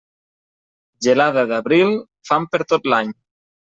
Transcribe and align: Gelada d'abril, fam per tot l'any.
Gelada 1.07 1.43
d'abril, 1.51 1.93
fam 2.31 2.49
per 2.55 2.63
tot 2.75 2.91
l'any. 2.95 3.13